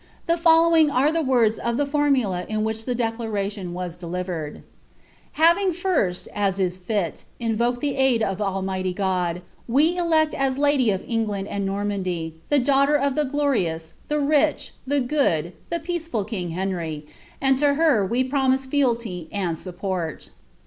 The 0.25 0.33
followiDg 0.33 0.91
are 0.91 1.11
the 1.11 1.21
words 1.21 1.59
of 1.59 1.77
the 1.77 1.85
formula 1.85 2.43
in 2.49 2.63
wiiich 2.63 2.85
the 2.85 2.95
declaration 2.95 3.71
was 3.71 3.95
deliremd:" 3.95 4.63
Having 5.33 5.73
first, 5.73 6.27
as 6.33 6.59
is 6.59 6.79
lit, 6.89 7.23
invoked 7.39 7.81
tlie 7.83 7.95
aid 7.95 8.23
of 8.23 8.41
Almighty 8.41 8.93
God, 8.95 9.43
we 9.67 9.95
clod 9.97 10.33
«lady 10.57 10.89
of 10.89 11.03
England 11.07 11.49
and 11.49 11.69
Nuimandy 11.69 12.33
the 12.49 12.57
daughter 12.57 12.95
of 12.95 13.13
the 13.13 13.25
glorioua, 13.25 13.93
ilie 14.09 14.27
ridi, 14.27 14.69
the 14.87 15.01
good, 15.01 15.53
the 15.69 15.79
peaceful 15.79 16.23
king 16.23 16.49
Henry, 16.49 17.05
and 17.39 17.59
to 17.59 17.75
her 17.75 18.03
we 18.03 18.23
promise 18.23 18.65
fealty 18.65 19.29
and 19.31 19.55
support."' 19.55 20.31